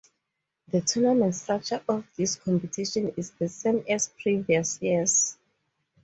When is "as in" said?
3.87-4.13